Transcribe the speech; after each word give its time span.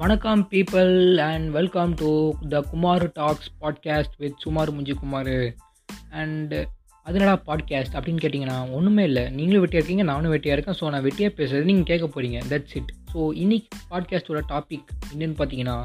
வணக்கம் 0.00 0.48
people 0.52 0.92
and 1.20 1.50
welcome 1.50 1.94
to 1.94 2.10
the 2.48 2.60
Kumar 2.60 3.12
talks 3.12 3.48
podcast 3.60 4.14
with 4.18 4.38
சுமார் 4.38 4.70
முஞ்சி 4.70 4.94
Kumar 4.94 5.32
and 6.12 6.58
அதனடா 7.06 7.34
podcast 7.46 7.96
அப்படின்னு 7.96 8.22
கேட்டிங்கன்னா 8.22 8.70
ஒன்றுமே 8.70 9.04
இல்லை. 9.04 9.24
நீங்களும் 9.30 9.62
வெட்டியாக 9.62 9.80
இருக்கீங்க 9.80 10.02
நானும் 10.02 10.32
வெட்டியாக 10.32 10.56
இருக்கேன். 10.56 10.78
ஸோ 10.80 10.90
நான் 10.90 11.02
வெட்டியாக 11.02 11.32
பேசுறது 11.36 11.64
நீங்கள் 11.64 11.84
கேட்க 11.84 12.06
போகிறீங்க 12.06 12.38
தட்ஸ் 12.50 12.76
இட் 12.76 12.90
ஸோ 13.12 13.32
இன்னைக்கு 13.34 13.68
பாட்காஸ்டோட 13.90 14.42
டாபிக் 14.48 14.88
என்னென்னு 15.12 15.38
பார்த்தீங்கன்னா 15.38 15.76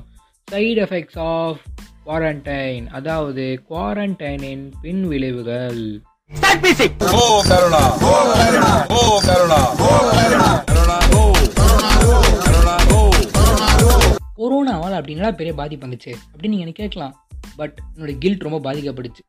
சைடு 0.47 0.81
எஃபெக்ட்ஸ் 0.85 1.19
ஆஃப் 1.27 1.61
குவாரண்டைன் 2.05 2.87
அதாவது 2.91 3.61
குவாரண்டைனின் 3.69 4.69
பின் 4.81 5.07
விளைவுகள். 5.07 5.81
ஓ 7.13 7.23
கருணா 7.49 7.83
ஓ 8.01 8.13
கருணா 8.31 8.73
ஓ 8.89 9.01
கருணா 9.27 9.59
ஓ 9.81 9.91
கருணா 10.67 10.97
ஓ 11.15 11.21
அப்படின்னா 15.05 15.31
பெரிய 15.31 15.55
பாதிப்பு 15.55 15.87
வந்துச்சு. 15.87 16.09
அப்படின்னு 16.09 16.47
நீங்கள் 16.47 16.59
எனக்கு 16.59 16.83
கேட்கலாம். 16.83 17.27
பட் 17.55 17.79
என்னோடய 17.95 18.17
கில்ட் 18.17 18.41
ரொம்ப 18.41 18.73
பாதிக்கப்படுச்சு 18.73 19.21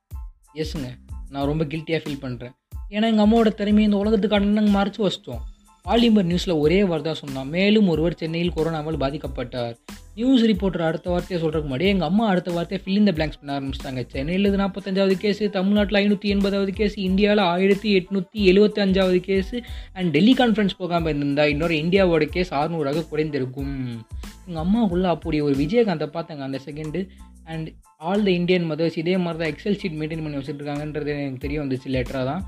எஸ்ங்க 0.54 0.94
நான் 1.30 1.46
ரொம்ப 1.46 1.64
கில்ட்டியாக 1.64 2.00
ஃபீல் 2.04 2.22
பண்ணுறேன் 2.22 2.54
ஏன்னா 2.90 3.12
எங்கள் 3.12 3.24
அம்மாவோட 3.26 3.54
திறமையை 3.54 3.92
இந்த 3.92 3.96
உலகத்துக்கான 3.96 4.44
நாங்கள் 4.44 4.74
மறைச்சு 4.74 5.00
வச்சிட்டோம். 5.06 5.42
பாலிமர் 5.86 6.28
நியூஸில் 6.30 6.60
ஒரே 6.62 6.78
வார்த்தை 6.90 7.12
சொன்னான். 7.20 7.50
மேலும் 7.56 7.88
ஒருவர் 7.92 8.16
சென்னையில் 8.20 8.54
கொரோனாவால் 8.56 9.02
பாதிக்கப்பட்டார். 9.02 9.74
நியூஸ் 10.18 10.45
ரிப்போர்ட்டர் 10.50 10.84
அடுத்த 10.86 11.06
வார்த்தையை 11.12 11.38
சொல்கிறதுக்கு 11.42 11.68
முன்னாடி 11.70 11.86
எங்கள் 11.92 12.09
அம்மா 12.10 12.24
அடுத்த 12.32 12.50
வார்த்தையை 12.54 12.78
ஃபில் 12.82 13.00
இந்த 13.00 13.12
the 13.16 13.36
பண்ண 13.40 13.50
ஆரம்பிச்சிட்டாங்க. 13.56 14.02
சென்னையில் 14.14 14.48
இது 14.48 14.60
நாற்பத்தஞ்சாவது 14.62 15.16
கேஸு 15.24 15.50
தமிழ்நாட்டில் 15.56 15.98
ஐநூற்றி 16.00 16.28
எண்பதாவது 16.34 16.72
கேஸ் 16.78 16.96
இந்தியாவில் 17.09 17.42
ஆயிரத்தி 17.52 17.90
எட்நூற்றி 17.98 18.40
எழுபத்தி 18.52 18.82
அஞ்சாவது 18.86 19.20
கேஸு 19.28 19.56
அண்ட் 19.98 20.10
டெல்லி 20.16 20.34
கான்ஃபரன்ஸ் 20.40 20.78
போகாமல் 20.80 21.10
இருந்திருந்தா 21.10 21.46
இன்னொரு 21.54 21.76
இந்தியாவோட 21.84 22.26
கேஸ் 22.37 22.52
அறுநூறாக 22.60 23.04
குறைந்திருக்கும். 23.12 23.76
எங்கள் 24.48 24.62
அம்மாவுக்குள்ள 24.64 25.09
அப்படி 25.16 25.38
ஒரு 25.48 25.57
விஜயகாந்தை 25.62 26.09
பார்த்தாங்க 26.18 26.45
அந்த 26.48 26.60
second 26.66 27.02
and 27.52 27.70
all 28.09 28.26
the 28.29 28.30
Indian 28.40 28.68
mothers 28.73 29.01
இதே 29.04 29.16
மாதிரி 29.26 29.40
தான் 29.42 29.52
எக்ஸல் 29.54 29.80
ஷீட் 29.82 29.98
மெயின்டைன் 30.01 30.24
பண்ணி 30.24 30.38
வச்சுட்டு 30.40 30.60
இருக்காங்கன்றது 30.62 31.12
எனக்கு 31.24 31.45
தெரிய 31.46 31.60
வந்துச்சு 31.64 31.95
லேட்டராக 31.96 32.26
தான். 32.32 32.42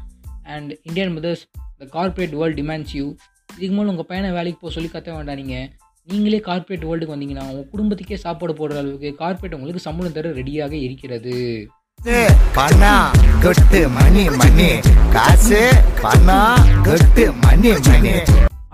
And 0.54 0.72
Indian 0.88 1.14
mothers 1.16 1.44
the 1.82 1.88
corporate 1.96 2.36
world 2.40 2.58
demands 2.60 2.94
you 2.98 3.06
இதுக்கு 3.56 3.74
மேலே 3.76 3.90
உங்கள் 3.92 4.08
பையனை 4.10 4.30
வேலைக்கு 4.38 4.60
போக 4.62 4.72
சொல்லி 4.76 4.90
கத்த 4.94 5.14
வேண்டாம் 5.16 5.40
நீங்கள் 5.42 5.68
நீங்களே 6.08 6.40
கார்ப்பரேட் 6.48 6.86
வேர்ல்டுக்கு 6.88 7.14
வந்தீங்கன்னா 7.14 7.46
உங்கள் 7.50 7.70
குடும்பத்துக்கே 7.72 8.18
சாப்பாடு 8.24 8.52
போடுற 8.60 8.76
அளவுக்கு 8.82 9.10
கார்ப்பரேட் 9.22 9.56
உங்களுக்கு 9.58 9.86
சம்பளம் 9.86 10.16
தர 10.18 10.30
ரெடியாக 10.40 10.74
இருக்கிறது. 10.86 11.34
பணம் 12.56 13.14
கொட்டு 13.44 13.80
மணி 13.96 14.24
மணி. 14.40 14.68
காசு 15.14 15.62
பணம் 16.04 16.68
கொட்டு 16.86 17.24
மணி 17.44 17.72
மணி. 17.88 18.12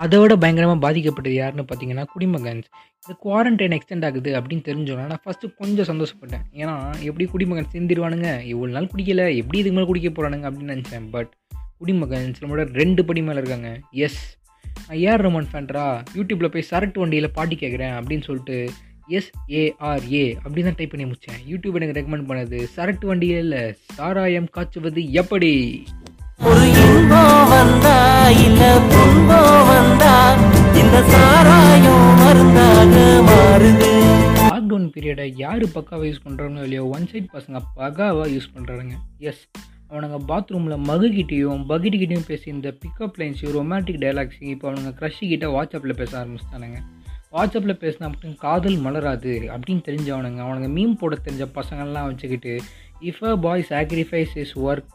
அதை 0.03 0.17
விட 0.21 0.33
பயங்கரமாக 0.41 0.79
பாதிக்கப்பட்டது 0.85 1.35
யாருன்னு 1.39 1.65
பார்த்தீங்கன்னா 1.67 2.03
குடிமகன்ஸ். 2.13 2.67
இந்த 3.01 3.13
குவாரண்டைன் 3.25 3.75
எக்ஸ்டெண்ட் 3.77 4.05
ஆகுது 4.07 4.31
அப்படின்னு 4.39 4.65
தெரிஞ்சோன்னா 4.69 5.05
நான் 5.11 5.23
ஃபஸ்ட்டு 5.25 5.51
கொஞ்சம் 5.61 5.89
சந்தோஷப்பட்டேன். 5.91 6.43
ஏன்னா 6.61 6.75
எப்படி 7.09 7.25
குடிமகன் 7.33 7.71
சேர்ந்துருவானுங்க 7.73 8.29
இவ்வளோ 8.51 8.73
நாள் 8.77 8.91
குடிக்கல. 8.93 9.23
எப்படி 9.41 9.59
இதுக்கு 9.61 9.77
மேலே 9.77 9.89
குடிக்க 9.91 10.09
போகிறானுங்க 10.11 10.47
அப்படின்னு 10.49 10.75
நினச்சேன். 10.75 11.07
பட் 11.15 11.31
குடிமகன்ஸ் 11.81 12.41
நம்மளோட 12.41 12.65
ரெண்டு 12.79 13.01
படி 13.05 13.21
மேலே 13.21 13.39
இருக்காங்க. 13.41 13.69
எஸ் 14.05 14.19
நான் 14.85 14.99
ஏஆர் 15.03 15.23
ரமன் 15.25 15.49
ஃபேன்ட்ரா 15.51 15.85
யூடியூப்பில் 16.17 16.51
போய் 16.53 16.69
சரட்டு 16.71 16.99
வண்டியில் 17.01 17.35
பாட்டி 17.37 17.55
கேட்குறேன் 17.55 17.95
அப்படின்னு 17.99 18.27
சொல்லிட்டு 18.29 18.57
எஸ்ஏஆர்ஏ 19.17 20.23
அப்படின்னு 20.43 20.67
தான் 20.67 20.77
டைப் 20.77 20.93
பண்ணி 20.93 21.05
முடித்தேன் 21.05 21.41
யூடியூப் 21.51 21.77
எனக்கு 21.79 21.97
ரெக்கமெண்ட் 21.97 22.27
பண்ணது 22.29 22.59
சரட்டு 22.75 23.05
வண்டியில் 23.09 23.41
இல்லை 23.43 23.61
சாராயம் 23.97 24.49
காய்ச்சுவது 24.55 25.01
எப்படி? 25.21 25.51
ஒரு 26.49 26.63
இன்பம் 26.85 27.43
வந்தா 27.51 27.95
இல்ல 28.45 28.61
வந்தா 29.69 30.13
இந்த 30.81 30.97
சாராயம் 31.13 32.03
மருந்தாக 32.21 32.95
மாறுது. 33.29 33.91
லாக்டவுன் 34.45 34.89
பீரியடை 34.95 35.27
யார் 35.43 35.65
பக்காவாக 35.77 36.09
யூஸ் 36.09 36.25
பண்ணுறாங்களோ 36.25 36.65
இல்லையோ 36.67 36.83
ஒன் 36.95 37.07
சைட் 37.11 37.31
பசங்க 37.35 37.61
பகாவாக 37.79 38.27
யூஸ் 38.35 38.53
பண்ணுறாங்க 38.55 38.93
எஸ் 39.31 39.43
அவனுங்க 39.89 40.17
பாத்ரூமில் 40.27 40.83
மகுகிட்டேயும் 40.89 41.63
பகிட்டிக்கிட்டையும் 41.69 42.25
பேசி 42.27 42.51
இந்த 42.51 42.73
பிக்கப் 42.81 43.17
லைன்ஸையும் 43.17 43.55
ரொமான்டிக் 43.59 44.01
டைலாக்ஸையும் 44.03 44.53
இப்போ 44.55 44.71
அவனுங்க 44.71 44.93
க்ரஷி 44.99 45.27
வாட்ஸ்அப்பில் 45.55 45.93
பேச 45.93 46.25
ஆரம்பிச்சிட்டானுங்க. 46.25 46.77
வாட்ஸ்அப்பில் 47.31 47.79
பேசினா 47.83 47.99
மட்டும் 47.99 48.35
காதல் 48.35 48.77
மலராது 48.77 49.33
அப்படின்னு 49.55 49.81
தெரிஞ்சவனுங்க. 49.85 50.41
அவனுங்க 50.45 50.69
மீம் 50.77 50.93
போட 50.93 51.17
தெரிஞ்ச 51.23 51.45
பசங்கள்லாம் 51.55 52.05
வச்சுக்கிட்டு 52.05 52.61
if 53.01 53.23
a 53.23 53.35
boy 53.35 53.65
sacrifice 53.69 54.37
is 54.37 54.59
work 54.59 54.85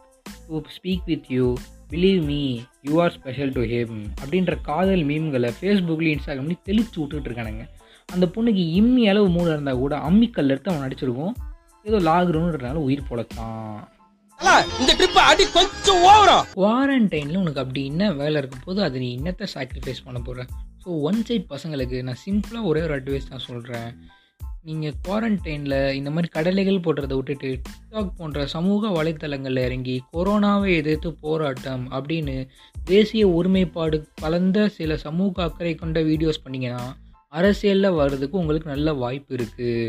to 0.47 0.61
speak 0.77 1.05
with 1.05 1.23
you 1.27 1.53
believe 1.89 2.25
me 2.25 2.59
you 2.81 3.01
are 3.01 3.11
special 3.11 3.51
to 3.51 3.61
him 3.61 4.03
அப்படின்ற 4.25 4.61
காதல் 4.61 5.05
மீம்களை 5.05 5.51
ஃபேஸ்புக்லேயும் 5.61 6.17
இன்ஸ்டாகிராம்லேயும் 6.17 6.61
தெளித்து 6.63 6.99
விட்டுட்டு 6.99 7.29
இருக்கானுங்க. 7.29 7.65
அந்த 8.05 8.25
பொண்ணுக்கு 8.35 8.63
இம்மி 8.79 9.09
அளவு 9.09 9.29
மூணு 9.29 9.49
இருந்தால் 9.49 9.77
கூட 9.77 9.97
அம்மிக்கல் 9.97 10.47
எடுத்து 10.47 10.71
அவன் 10.71 10.89
நடிச்சிருக்கும். 10.89 11.33
ஏதோ 11.83 11.99
லாகுறோன்றதுனால 11.99 12.73
உயிர் 12.73 13.07
பொழத்தான் 13.09 13.87
இந்த 14.43 14.91
ட்ரிப் 14.93 15.19
அடி 15.23 15.45
கொஞ்சம் 15.51 16.01
ஓவரா 16.05 16.37
குவாரண்டைனில் 16.53 17.37
உனக்கு 17.37 17.59
அப்படி 17.59 17.81
என்ன 17.85 18.11
வேலை 18.13 18.37
இருக்கும் 18.37 18.65
போது 18.65 18.79
அது 18.83 18.99
நீ 18.99 19.09
என்னத்தை 19.17 19.47
சாக்ரிஃபைஸ் 19.53 20.05
பண்ண 20.05 20.19
போற? 20.19 20.39
ஸோ 20.83 20.89
ஒன் 21.01 21.19
சைட் 21.23 21.45
பசங்களுக்கு 21.49 21.97
நான் 22.03 22.21
சிம்பிளாக 22.25 22.63
ஒரே 22.63 22.81
ஒரு 22.81 22.93
அட்வைஸ் 22.97 23.29
நான் 23.29 23.45
சொல்கிறேன் 23.45 23.89
நீங்கள் 24.63 24.95
குவாரண்டைனில் 25.05 25.77
இந்த 25.93 26.09
மாதிரி 26.09 26.29
கடலைகள் 26.29 26.83
போடுறதை 26.85 27.15
விட்டுட்டு 27.15 27.49
டிக்டாக் 27.59 28.17
போன்ற 28.17 28.45
சமூக 28.47 28.89
வலைத்தளங்களில் 28.89 29.65
இறங்கி 29.65 29.95
கொரோனாவை 30.13 30.71
எதிர்த்து 30.75 31.11
போராட்டம் 31.21 31.85
அப்படின்னு 31.91 32.35
தேசிய 32.85 33.25
ஒருமைப்பாடு 33.29 33.99
கலந்த 34.15 34.67
சில 34.69 34.97
சமூக 34.97 35.43
அக்கறை 35.43 35.75
கொண்ட 35.75 35.99
வீடியோஸ் 36.01 36.43
பண்ணிங்கன்னா 36.45 36.83
அரசியலில் 37.33 37.97
வர்றதுக்கு 37.97 38.37
உங்களுக்கு 38.37 38.69
நல்ல 38.69 38.93
வாய்ப்பு 38.95 39.33
இருக்குது 39.35 39.79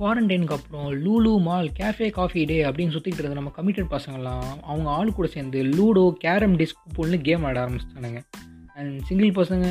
குவாரண்டைனுக்கு 0.00 0.52
அப்புறம் 0.52 0.92
Lulu 1.04 1.40
mall 1.40 1.70
cafe 1.78 2.10
coffee 2.10 2.44
day 2.44 2.64
அப்படின்னு 2.64 2.92
சுற்றிட்டு 2.92 3.18
இருந்த 3.18 3.34
நம்ம 3.34 3.52
கமிட்டட் 3.56 3.90
பசங்கள்லாம் 3.90 4.60
அவங்க 4.62 4.90
ஆள் 4.90 5.12
கூட 5.12 5.28
சேர்ந்து 5.28 5.64
லூடோ 5.64 6.12
கேரம் 6.12 6.56
டிஸ்க் 6.56 6.84
போல்னு 6.96 7.20
கேம் 7.20 7.44
ஆட 7.44 7.66
ஆரம்பிச்சிட்டானுங்க. 7.66 8.20
அண்ட் 8.74 9.02
சிங்கிள் 9.02 9.30
பசங்க 9.30 9.66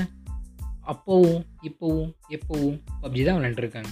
அப்போவும் 0.87 1.41
இப்போவும் 1.63 2.11
எப்போவும் 2.29 2.77
பப்ஜி 3.01 3.25
தான் 3.25 3.37
விளையாண்டுருக்காங்க! 3.37 3.91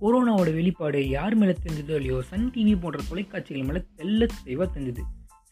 கொரோனாவோட 0.00 0.54
வெளிப்பாடு 0.54 1.08
யார் 1.08 1.34
மேலே 1.34 1.56
தெரிஞ்சதோ 1.64 1.94
இல்லையோ 1.94 2.22
சன் 2.22 2.50
டிவி 2.54 2.80
போன்ற 2.80 3.00
தொலைக்காட்சிகள் 3.08 3.62
மேலே 3.62 3.82
தெல்ல 3.96 4.28
தெளிவாக 4.44 4.78
தெரிஞ்சுது. 4.78 5.02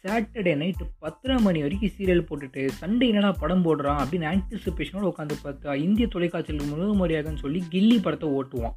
சாட்டர்டே 0.03 0.53
நைட்டு 0.57 0.85
பத்தரை 0.99 1.41
மணி 1.41 1.61
வரைக்கும் 1.61 1.91
சீரியல் 1.99 2.27
போட்டுட்டு 2.31 2.71
சண்டே 2.81 3.09
என்னடா 3.09 3.33
படம் 3.33 3.65
போடுறான் 3.65 4.05
அப்படின்னு 4.05 4.41
ஆன்டிசிபேஷனோட 4.41 5.11
உட்காந்து 5.11 5.33
பார்த்தா 5.45 5.75
இந்திய 5.75 6.07
தொலைக்காட்சியில் 6.07 6.67
முழு 6.67 7.37
சொல்லி 7.37 7.63
கில்லி 7.71 8.03
படத்தை 8.03 8.29
ஓட்டுவான். 8.29 8.75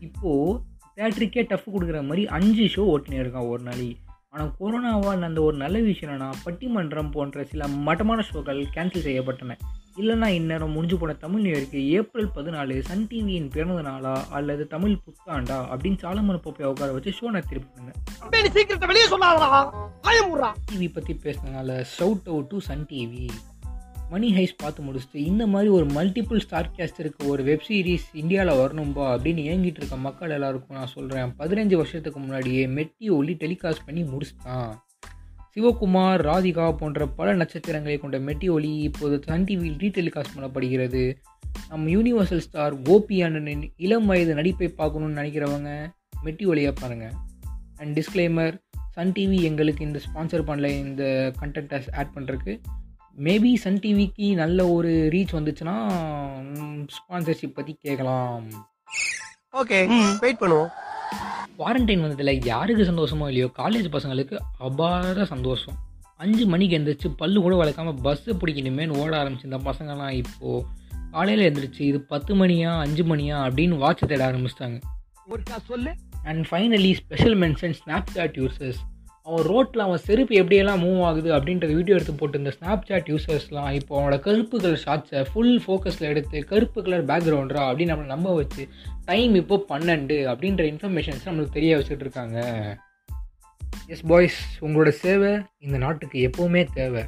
இப்போது 0.00 0.60
தேட்டருக்கே 0.96 1.46
டஃப் 1.46 1.76
கொடுக்குற 1.76 2.02
மாதிரி 2.02 2.26
அஞ்சு 2.26 2.64
ஷோ 2.64 2.98
ஓட்டினே 2.98 3.12
இருக்கான் 3.12 3.48
ஒரு 3.48 3.62
நாளைக்கு 3.62 4.09
ஆனால் 4.32 4.50
கொரோனாவால் 4.58 5.24
அந்த 5.28 5.40
ஒரு 5.42 5.56
நல்ல 5.56 5.76
விஷயம் 5.78 6.10
என்னன்னா 6.10 6.28
பட்டிமன்றம் 6.44 7.10
போன்ற 7.10 7.44
சில 7.44 7.68
மட்டமான 7.86 8.24
ஷோக்கள் 8.28 8.60
கேன்சல் 8.74 9.06
செய்யப்பட்டன. 9.06 9.56
இல்லைன்னா 9.96 10.28
இந்நேரம் 10.36 10.70
முடிஞ்சு 10.70 10.96
போன 10.98 11.12
தமிழ் 11.14 11.40
நியூருக்கு 11.40 11.78
ஏப்ரல் 11.88 12.28
பதினாலு 12.36 12.74
சன் 12.80 13.06
டிவியின் 13.10 13.48
பிறந்த 13.48 13.82
நாளா 13.82 14.14
அல்லது 14.30 14.66
தமிழ் 14.66 14.94
புத்தாண்டா 15.06 15.58
அப்படின்னு 15.72 16.02
சாலமன் 16.02 16.44
போப்பை 16.44 16.68
உட்கார 16.72 16.92
வச்சு 16.92 17.14
ஷோ 17.18 17.30
சொல்லாதடா. 19.12 19.60
ஆயமுறா 20.08 20.50
டிவி 20.70 20.88
பற்றி 20.92 21.14
பேசினதுனால 21.24 21.80
shout 21.98 22.30
out 22.32 22.48
to 22.48 22.58
Sun 22.68 22.86
TV 22.90 23.24
money 24.10 24.28
heist 24.34 24.54
பார்த்து 24.56 24.82
முடிச்சுட்டு 24.82 25.18
இந்த 25.30 25.46
மாதிரி 25.46 25.68
ஒரு 25.70 25.86
மல்டிபிள் 25.96 26.40
ஸ்டார் 26.44 26.70
கேஸ்ட் 26.76 27.00
இருக்க 27.00 27.26
ஒரு 27.26 27.42
வெப் 27.42 27.64
சீரிஸ் 27.68 28.06
இந்தியாவில் 28.12 28.58
வரணும்பா 28.60 29.04
அப்படின்னு 29.12 29.42
ஏங்கிட்டு 29.50 29.80
இருக்க 29.80 29.96
மக்கள் 29.96 30.30
எல்லாருக்கும் 30.30 30.78
நான் 30.78 30.92
சொல்கிறேன் 30.94 31.32
பதினஞ்சு 31.38 31.76
வருஷத்துக்கு 31.76 32.20
முன்னாடியே 32.20 32.66
மெட்டி 32.66 33.08
ஒளி 33.10 33.34
டெலிகாஸ்ட் 33.34 33.86
பண்ணி 33.86 34.02
முடிச்சுட்டான். 34.02 34.72
சிவகுமார் 35.54 36.24
ராதிகா 36.28 36.66
போன்ற 36.76 37.06
பல 37.06 37.34
நட்சத்திரங்களை 37.34 37.96
கொண்ட 37.98 38.18
மெட்டி 38.18 38.48
ஒளி 38.50 38.72
இப்போது 38.88 39.16
சன் 39.28 39.44
டிவியில் 39.44 39.78
ரீடெலிகாஸ்ட் 39.84 40.34
பண்ணப்படுகிறது. 40.36 41.04
நம்ம 41.68 41.90
யூனிவர்சல் 41.90 42.44
ஸ்டார் 42.46 42.74
கோபி 42.82 43.16
அண்ணனின் 43.22 43.64
இளம் 43.76 44.06
வயது 44.06 44.34
நடிப்பை 44.34 44.68
பார்க்கணுன்னு 44.78 45.18
நினைக்கிறவங்க 45.20 45.70
மெட்டி 46.24 46.44
ஒளியாக 46.52 46.74
பாருங்கள் 46.80 47.14
அண்ட் 47.76 47.92
டிஸ்க்ளைமர் 47.98 48.54
சன் 48.96 49.12
டிவி 49.16 49.38
எங்களுக்கு 49.42 49.82
இந்த 49.84 49.98
ஸ்பான்சர் 50.06 50.48
பண்ணல 50.48 50.68
இந்த 50.84 51.04
கண்டென்ட்டை 51.40 51.78
ஆட் 52.00 52.14
பண்ணுறதுக்கு 52.14 52.54
மேபி 53.18 53.54
சன் 53.54 53.78
டிவிக்கு 53.78 54.34
நல்ல 54.34 54.68
ஒரு 54.68 55.08
ரீச் 55.12 55.34
வந்துச்சுன்னா 55.36 55.74
ஸ்பான்சர்ஷிப் 56.96 57.54
பற்றி 57.54 57.76
கேட்கலாம் 57.80 58.48
ஓகே 59.52 59.78
வெயிட் 60.18 60.40
பண்ணுவோம். 60.40 60.70
குவாரண்டைன் 61.58 62.00
வந்ததில் 62.00 62.46
யாருக்கு 62.46 62.84
சந்தோஷமோ 62.84 63.26
இல்லையோ 63.26 63.50
காலேஜ் 63.58 63.88
பசங்களுக்கு 63.92 64.36
அபார 64.58 65.24
சந்தோஷம். 65.24 65.74
அஞ்சு 66.16 66.46
மணிக்கு 66.46 66.78
எந்திரிச்சு 66.78 67.08
பல்லு 67.16 67.40
கூட 67.40 67.54
வளர்க்காம 67.62 67.94
பஸ்ஸு 68.04 68.36
பிடிக்கணுமேனு 68.40 68.96
ஓட 68.96 69.24
ஆரம்பிச்சிருந்த 69.24 69.58
பசங்கலாம் 69.68 70.10
இப்போது 70.10 70.64
காலையில் 71.10 71.52
எந்திரிச்சு 71.52 71.80
இது 71.80 72.00
பத்து 72.00 72.34
மணியா 72.34 72.78
அஞ்சு 72.78 73.04
மணியா 73.04 73.36
அப்படின்னு 73.48 73.76
வாட்ச் 73.76 74.02
தேட 74.06 74.32
ஆரம்பிச்சிட்டாங்க. 74.32 74.80
ஒருக்கா 75.28 75.58
சொல்லு. 75.66 75.92
And 76.22 76.46
finally 76.50 76.92
special 76.94 77.38
mention 77.38 77.74
Snapchat 77.80 78.36
users 78.40 78.80
அவன் 79.26 79.44
ரோட்டில் 79.44 79.82
அவன் 79.82 80.02
செருப்பு 80.04 80.34
எப்படியெல்லாம் 80.42 80.82
மூவ் 80.84 81.00
ஆகுது 81.02 81.28
அப்படின்ற 81.36 81.66
வீடியோ 81.74 81.96
எடுத்து 81.96 82.12
போட்டு 82.12 82.38
இந்த 82.38 82.52
ஸ்னாப் 82.60 82.86
சாட் 82.88 83.10
யூசர்ஸ்லாம் 83.12 83.70
இப்போ 83.70 83.92
அவனோட 83.98 84.16
கருப்பு 84.20 84.60
கலர் 84.60 84.82
ஷார்ட்ஸை 84.84 85.22
ஃபுல் 85.32 85.60
ஃபோக்கஸில் 85.66 86.08
எடுத்து 86.08 86.44
கருப்பு 86.44 86.82
கலர் 86.82 87.04
பேக்ரவுண்டரா 87.04 87.64
அப்படின்னு 87.70 87.92
நம்மளை 87.92 88.10
நம்ப 88.14 88.34
வச்சு 88.34 88.68
டைம் 89.04 89.34
இப்போ 89.34 89.58
பன்னெண்டு 89.68 90.18
அப்படின்ற 90.32 90.64
இன்ஃபர்மேஷன்ஸ் 90.72 91.26
நம்மளுக்கு 91.26 91.56
தெரிய 91.58 91.76
வச்சுட்டு 91.76 92.06
இருக்காங்க. 92.06 92.38
எஸ் 93.86 94.04
பாய்ஸ் 94.06 94.40
உங்களோட 94.60 94.88
சேவை 94.88 95.32
இந்த 95.58 95.78
நாட்டுக்கு 95.78 96.30
எப்போவுமே 96.30 96.64
தேவை. 96.74 97.04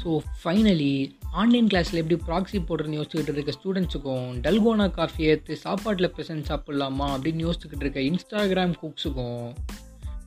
ஸோ 0.00 0.10
ஃபைனலி 0.40 0.92
ஆன்லைன் 1.34 1.68
கிளாஸில் 1.68 2.00
எப்படி 2.00 2.16
ப்ராக்ஸி 2.26 2.58
போடுறதுன்னு 2.68 2.98
யோசிச்சுக்கிட்டு 2.98 3.34
இருக்க 3.34 3.52
ஸ்டூடெண்ட்ஸுக்கும் 3.56 4.28
டல்கோனா 4.40 4.86
காஃபி 4.90 5.26
ஏற்று 5.26 5.56
சாப்பாட்டில் 5.56 6.12
ப்ரெசன்ட் 6.14 6.48
சாப்பிட்லாமா 6.48 7.08
அப்படின்னு 7.14 7.44
யோசிச்சுக்கிட்டு 7.46 7.84
இருக்க 7.84 8.02
இன்ஸ்டாகிராம் 8.02 8.74
குக்ஸுக்கும் 8.82 9.44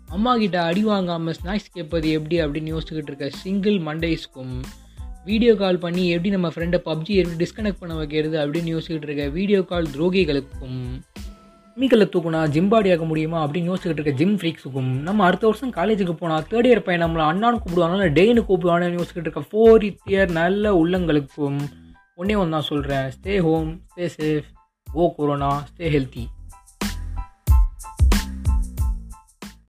அம்மா 0.10 0.31
கிட்ட 0.36 0.58
அடி 0.64 0.84
வாங்காமல் 0.84 1.36
ஸ்நாக்ஸ் 1.38 1.74
கேட்பது 1.74 2.10
எப்படி 2.12 2.38
அப்படின்னு 2.40 2.74
யோசிச்சுக்கிட்டு 2.74 3.12
இருக்க 3.12 3.30
சிங்கிள் 3.40 3.78
மண்டேஸ்க்கும் 3.80 4.56
வீடியோ 5.25 5.54
கால் 5.56 5.80
பண்ணி 5.80 6.04
எப்படி 6.10 6.30
நம்ம 6.30 6.48
ஃப்ரெண்டை 6.48 6.80
பப்ஜி 6.86 7.14
எப்படி 7.16 7.38
டிஸ்கனெக்ட் 7.38 7.81
பண்ண 7.81 7.94
வைக்கிறது 7.96 8.38
அப்படின்னு 8.38 8.74
யோசிச்சுக்கிட்டு 8.74 9.10
இருக்க 9.10 9.25
வீடியோ 9.30 9.62
கால் 9.64 9.88
துரோகிகளுக்கும் 9.88 10.80
மீக்கல்ல 11.78 12.06
தூக்குனா 12.06 12.40
ஜிம் 12.50 12.70
பாடி 12.70 12.90
ஆக 12.92 13.04
முடியுமா 13.04 13.38
அப்படின்னு 13.44 13.70
யோசிச்சுக்கிட்டு 13.70 14.02
இருக்க 14.02 14.20
ஜிம் 14.20 14.36
ஃப்ரீக்ஸுக்கும் 14.40 14.92
நம்ம 15.04 15.24
அடுத்த 15.25 15.46
வருஷம் 15.48 15.74
காலேஜுக்கு 15.74 16.14
போனால் 16.14 16.46
தேர்ட் 16.52 16.70
இயர் 16.70 16.84
பையன் 16.84 17.04
நம்மளை 17.06 17.24
அண்ணான்னு 17.25 17.62
கூப்பிடுவாங்க 17.62 18.10
டேன்னு 18.14 18.44
கூப்பிடுவாங்கன்னு 18.44 19.00
யோசிச்சுக்கிட்டு 19.00 19.30
இருக்க 19.30 19.44
ஃபோர் 19.50 19.86
இயர் 20.12 20.31
நல்ல 20.34 20.74
உள்ளங்களுக்கும் 20.75 21.60
ஒன்றே 22.16 22.36
ஒன்று 22.36 22.56
தான் 22.58 22.70
சொல்கிறேன் 22.70 23.08
stay 23.10 23.36
home 23.40 23.72
stay 23.86 24.08
safe 24.16 24.50
oh 24.88 25.10
corona 25.16 25.52
stay 25.70 25.88
healthy 25.90 26.25